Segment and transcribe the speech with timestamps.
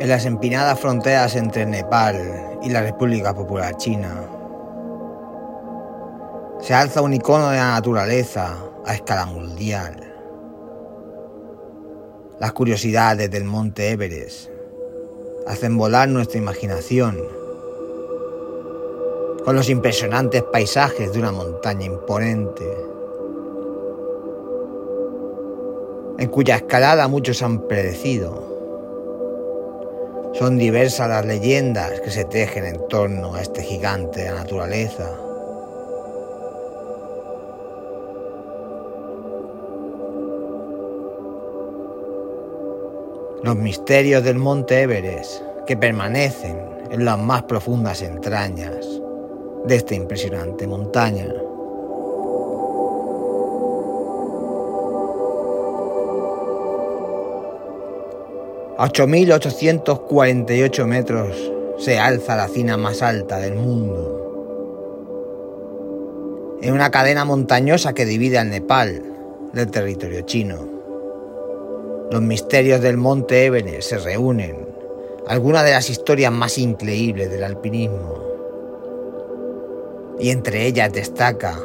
[0.00, 4.24] en las empinadas fronteras entre Nepal y la República Popular China.
[6.62, 10.02] Se alza un icono de la naturaleza a escala mundial.
[12.38, 14.48] Las curiosidades del monte Everest
[15.46, 17.18] hacen volar nuestra imaginación
[19.44, 22.74] con los impresionantes paisajes de una montaña imponente,
[26.16, 28.49] en cuya escalada muchos han predecido
[30.34, 35.10] son diversas las leyendas que se tejen en torno a este gigante de la naturaleza.
[43.42, 46.58] Los misterios del monte Everest que permanecen
[46.90, 48.86] en las más profundas entrañas
[49.64, 51.26] de esta impresionante montaña.
[58.80, 64.16] 8.848 metros se alza la cima más alta del mundo.
[66.62, 69.02] En una cadena montañosa que divide al Nepal
[69.52, 70.66] del territorio chino.
[72.10, 74.66] Los misterios del monte Everest se reúnen,
[75.28, 78.14] algunas de las historias más increíbles del alpinismo.
[80.18, 81.60] Y entre ellas destaca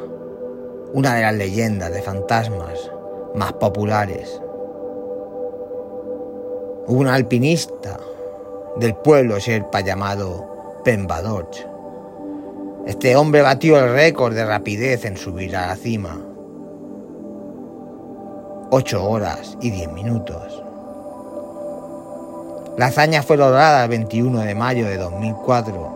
[0.92, 2.92] una de las leyendas de fantasmas
[3.36, 4.42] más populares
[6.88, 8.00] un alpinista
[8.78, 11.58] del pueblo Sherpa llamado Pembadoch.
[12.86, 16.20] Este hombre batió el récord de rapidez en subir a la cima.
[18.70, 20.62] 8 horas y 10 minutos.
[22.78, 25.96] La hazaña fue lograda el 21 de mayo de 2004.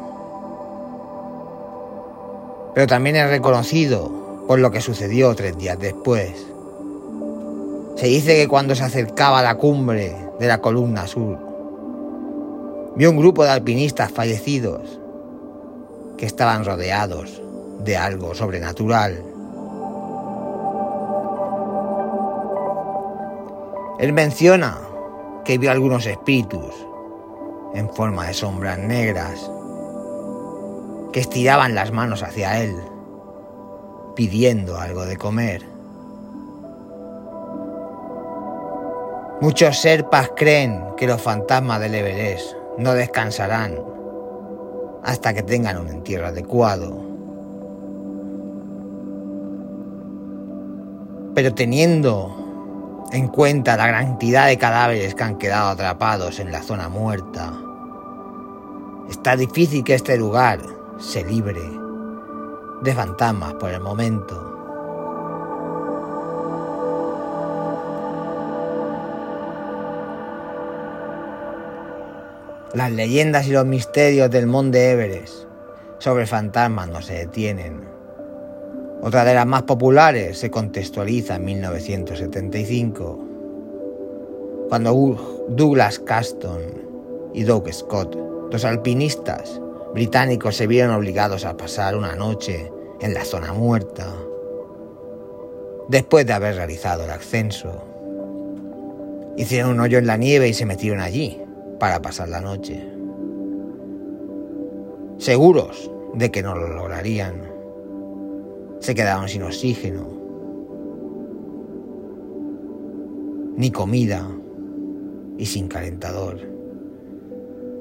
[2.74, 4.12] Pero también es reconocido
[4.48, 6.48] por lo que sucedió tres días después.
[7.98, 11.38] Se dice que cuando se acercaba a la cumbre de la columna sur.
[12.96, 15.00] Vio un grupo de alpinistas fallecidos
[16.18, 17.42] que estaban rodeados
[17.84, 19.24] de algo sobrenatural.
[24.00, 24.78] Él menciona
[25.44, 26.74] que vio algunos espíritus
[27.74, 29.52] en forma de sombras negras
[31.12, 32.76] que estiraban las manos hacia él,
[34.16, 35.79] pidiendo algo de comer.
[39.42, 43.74] Muchos serpas creen que los fantasmas del Everest no descansarán
[45.02, 47.02] hasta que tengan un entierro adecuado.
[51.34, 56.90] Pero teniendo en cuenta la cantidad de cadáveres que han quedado atrapados en la zona
[56.90, 57.54] muerta,
[59.10, 60.60] está difícil que este lugar
[61.00, 61.62] se libre
[62.82, 64.49] de fantasmas por el momento.
[72.76, 75.46] Las leyendas y los misterios del Monte Everest
[75.98, 77.84] sobre fantasmas no se detienen.
[79.02, 83.20] Otra de las más populares se contextualiza en 1975,
[84.70, 86.62] cuando Douglas Caston
[87.34, 88.16] y Doug Scott,
[88.52, 89.60] dos alpinistas
[89.96, 92.72] británicos, se vieron obligados a pasar una noche
[93.02, 94.06] en la zona muerta,
[95.88, 97.84] después de haber realizado el ascenso.
[99.38, 101.49] Hicieron un hoyo en la nieve y se metieron allí
[101.80, 102.86] para pasar la noche.
[105.18, 107.42] Seguros de que no lo lograrían.
[108.80, 110.08] Se quedaron sin oxígeno,
[113.58, 114.26] ni comida
[115.38, 116.40] y sin calentador.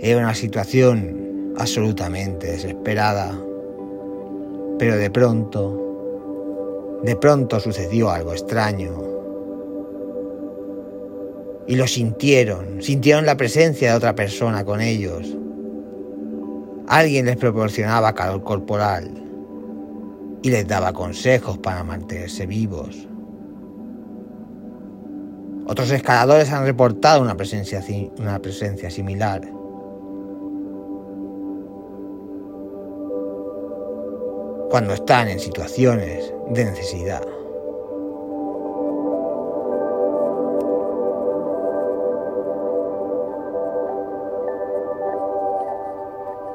[0.00, 3.38] Era una situación absolutamente desesperada.
[4.78, 9.07] Pero de pronto, de pronto sucedió algo extraño
[11.68, 15.36] y lo sintieron, sintieron la presencia de otra persona con ellos.
[16.88, 19.12] Alguien les proporcionaba calor corporal
[20.42, 23.06] y les daba consejos para mantenerse vivos.
[25.66, 27.84] Otros escaladores han reportado una presencia,
[28.18, 29.42] una presencia similar.
[34.70, 37.37] Cuando están en situaciones de necesidad.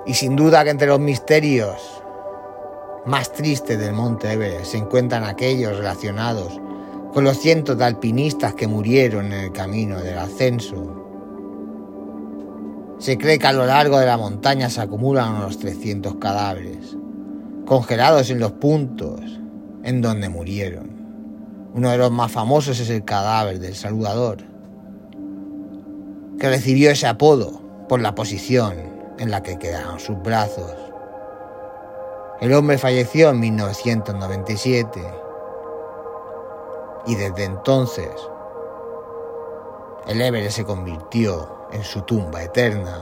[0.05, 2.03] Y sin duda que entre los misterios
[3.05, 6.59] más tristes del Monte Everest se encuentran aquellos relacionados
[7.13, 10.99] con los cientos de alpinistas que murieron en el camino del ascenso.
[12.99, 16.97] Se cree que a lo largo de la montaña se acumulan unos 300 cadáveres,
[17.65, 19.21] congelados en los puntos
[19.83, 20.91] en donde murieron.
[21.73, 24.37] Uno de los más famosos es el cadáver del saludador,
[26.39, 30.73] que recibió ese apodo por la posición en la que quedaron sus brazos.
[32.41, 35.01] El hombre falleció en 1997
[37.05, 38.09] y desde entonces
[40.07, 42.99] el Everest se convirtió en su tumba eterna.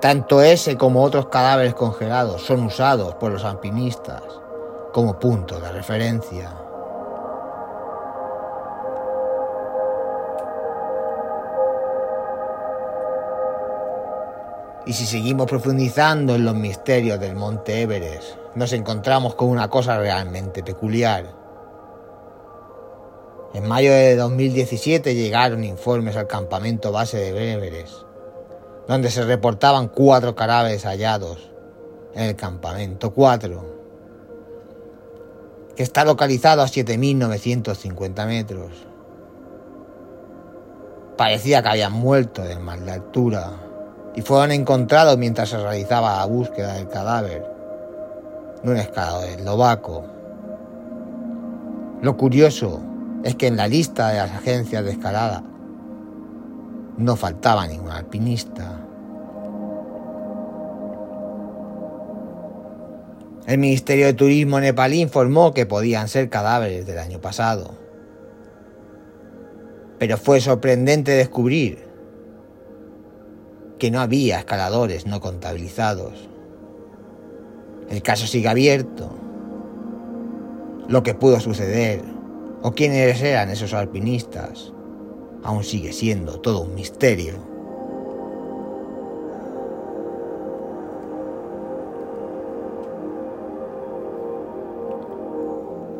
[0.00, 4.22] Tanto ese como otros cadáveres congelados son usados por los alpinistas
[4.92, 6.50] como punto de referencia.
[14.86, 19.98] Y si seguimos profundizando en los misterios del Monte Everest, nos encontramos con una cosa
[19.98, 21.34] realmente peculiar.
[23.54, 28.02] En mayo de 2017 llegaron informes al campamento base de Everest,
[28.86, 31.50] donde se reportaban cuatro cadáveres hallados
[32.14, 33.64] en el campamento 4,
[35.76, 38.86] que está localizado a 7.950 metros.
[41.16, 43.63] Parecía que habían muerto de mal de altura
[44.14, 47.44] y fueron encontrados mientras se realizaba la búsqueda del cadáver
[48.62, 50.04] de un escalador eslovaco.
[52.00, 52.80] Lo curioso
[53.24, 55.42] es que en la lista de las agencias de escalada
[56.96, 58.80] no faltaba ningún alpinista.
[63.46, 67.74] El Ministerio de Turismo nepalí informó que podían ser cadáveres del año pasado.
[69.98, 71.83] Pero fue sorprendente descubrir
[73.84, 76.26] que no había escaladores no contabilizados.
[77.90, 79.10] El caso sigue abierto.
[80.88, 82.00] Lo que pudo suceder
[82.62, 84.72] o quiénes eran esos alpinistas
[85.42, 87.34] aún sigue siendo todo un misterio.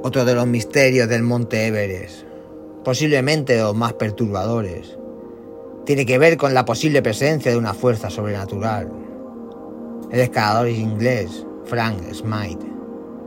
[0.02, 2.22] Otro de los misterios del monte Everest,
[2.82, 4.96] posiblemente los más perturbadores,
[5.84, 8.90] tiene que ver con la posible presencia de una fuerza sobrenatural.
[10.10, 12.66] El escalador inglés Frank Smythe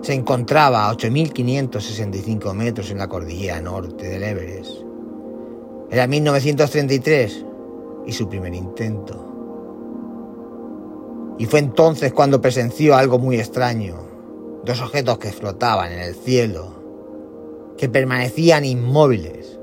[0.01, 4.71] se encontraba a 8.565 metros en la cordillera norte del Everest.
[5.89, 7.45] Era 1933
[8.06, 9.24] y su primer intento.
[11.39, 14.07] Y fue entonces cuando presenció algo muy extraño
[14.68, 16.74] dos objetos que flotaban en el cielo,
[17.77, 19.56] que permanecían inmóviles,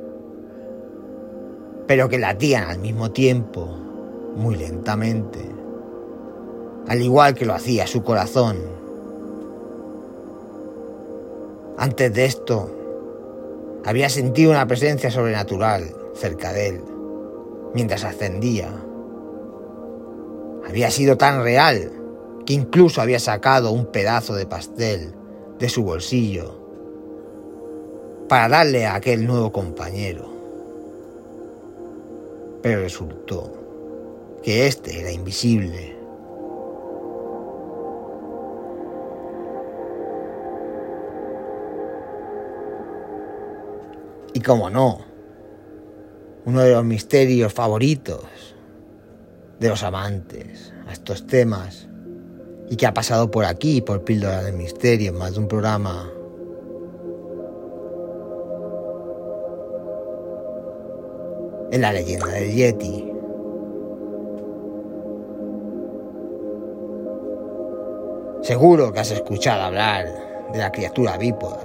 [1.87, 3.67] pero que latían al mismo tiempo,
[4.37, 5.41] muy lentamente,
[6.89, 8.57] al igual que lo hacía su corazón.
[11.77, 12.71] Antes de esto,
[13.85, 16.81] había sentido una presencia sobrenatural cerca de él,
[17.75, 18.73] mientras ascendía.
[20.67, 21.93] Había sido tan real
[22.47, 25.15] que incluso había sacado un pedazo de pastel
[25.59, 26.59] de su bolsillo
[28.29, 30.34] para darle a aquel nuevo compañero.
[32.65, 33.53] Pero resultó
[34.43, 35.95] que éste era invisible.
[44.33, 45.01] Y como no,
[46.47, 48.25] uno de los misterios favoritos
[49.61, 51.87] de los amantes a estos temas
[52.71, 56.11] y que ha pasado por aquí, por Píldora de Misterio, más de un programa.
[61.75, 63.13] En la leyenda del Yeti.
[68.43, 70.07] Seguro que has escuchado hablar
[70.53, 71.65] de la criatura bípoda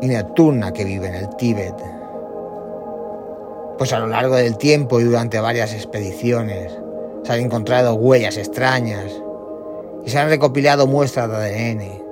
[0.00, 1.74] y nocturna que vive en el Tíbet.
[3.76, 6.72] Pues a lo largo del tiempo y durante varias expediciones,
[7.22, 9.12] se han encontrado huellas extrañas
[10.06, 12.02] y se han recopilado muestras de ADN,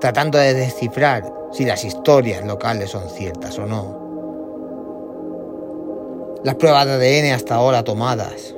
[0.00, 4.03] tratando de descifrar si las historias locales son ciertas o no.
[6.44, 8.54] Las pruebas de ADN hasta ahora tomadas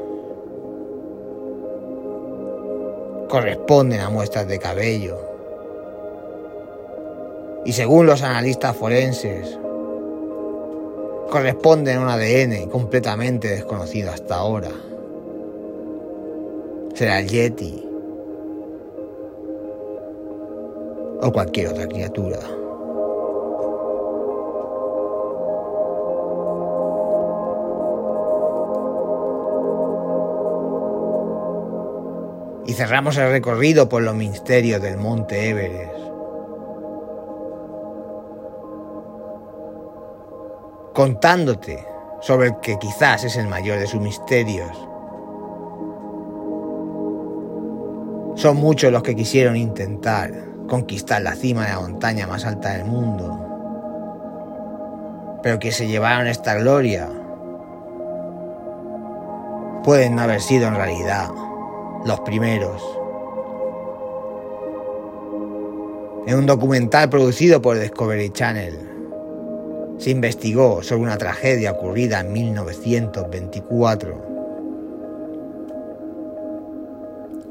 [3.28, 5.18] corresponden a muestras de cabello.
[7.64, 9.58] Y según los analistas forenses,
[11.30, 14.70] corresponden a un ADN completamente desconocido hasta ahora
[16.96, 17.86] será el Yeti
[21.20, 22.38] o cualquier otra criatura.
[32.66, 35.94] Y cerramos el recorrido por los misterios del monte Everest.
[40.92, 41.87] Contándote
[42.20, 44.76] sobre el que quizás es el mayor de sus misterios
[48.37, 50.30] Son muchos los que quisieron intentar
[50.68, 53.40] conquistar la cima de la montaña más alta del mundo.
[55.42, 57.08] pero que se llevaron esta gloria
[59.85, 61.30] pueden no haber sido en realidad
[62.06, 62.82] los primeros.
[66.26, 68.78] En un documental producido por Discovery Channel
[69.98, 74.36] se investigó sobre una tragedia ocurrida en 1924.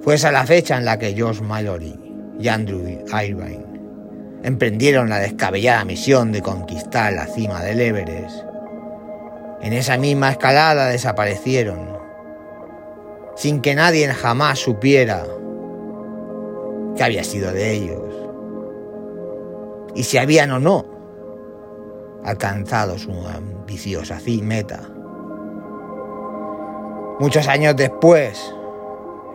[0.02, 2.00] Fue esa la fecha en la que George Mallory
[2.40, 3.66] y Andrew Irvine
[4.44, 8.44] emprendieron la descabellada misión de conquistar la cima del Everest.
[9.62, 11.95] En esa misma escalada desaparecieron
[13.36, 15.26] sin que nadie jamás supiera
[16.96, 18.02] que había sido de ellos
[19.94, 20.86] y si habían o no
[22.24, 24.82] alcanzado su ambiciosa meta.
[27.20, 28.54] Muchos años después,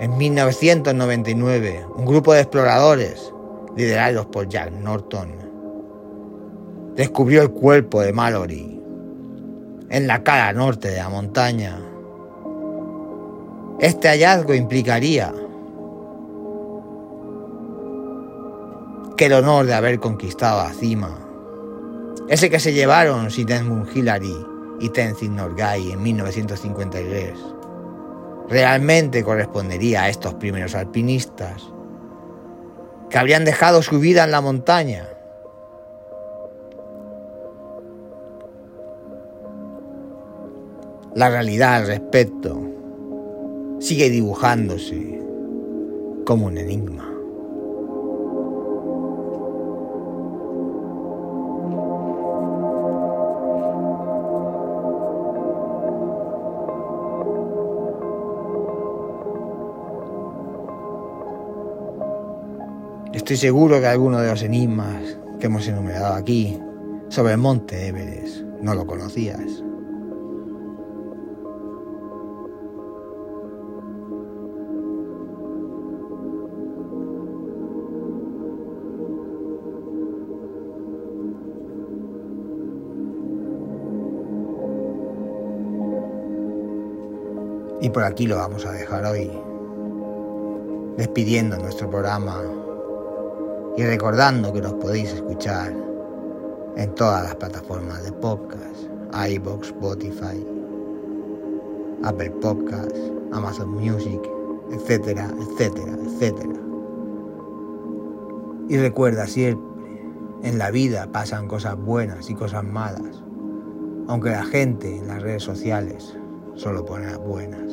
[0.01, 3.33] en 1999, un grupo de exploradores,
[3.77, 5.33] liderados por Jack Norton,
[6.95, 8.83] descubrió el cuerpo de Mallory
[9.89, 11.81] en la cara norte de la montaña
[13.81, 15.33] este hallazgo implicaría
[19.17, 21.19] que el honor de haber conquistado la cima,
[22.29, 24.47] ese que se llevaron Sidney Hillary
[24.81, 27.39] y Tenzin Norgay en 1953,
[28.51, 31.63] realmente correspondería a estos primeros alpinistas
[33.09, 35.09] que habrían dejado su vida en la montaña.
[41.15, 42.70] La realidad al respecto
[43.81, 45.19] sigue dibujándose
[46.27, 47.07] como un enigma.
[63.15, 66.59] Estoy seguro que alguno de los enigmas que hemos enumerado aquí
[67.09, 69.65] sobre el monte Everest no lo conocías.
[87.83, 89.31] Y por aquí lo vamos a dejar hoy,
[90.99, 92.43] despidiendo nuestro programa
[93.75, 95.73] y recordando que nos podéis escuchar
[96.77, 98.85] en todas las plataformas de podcast,
[99.31, 100.47] iBox, Spotify,
[102.03, 103.01] Apple Podcasts,
[103.33, 104.21] Amazon Music,
[104.73, 106.61] etcétera, etcétera, etcétera.
[108.69, 109.67] Y recuerda siempre,
[110.43, 113.23] en la vida pasan cosas buenas y cosas malas,
[114.07, 116.20] aunque la gente en las redes sociales
[116.61, 117.73] solo pone las buenas.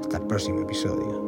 [0.00, 1.25] Hasta el próximo episodio.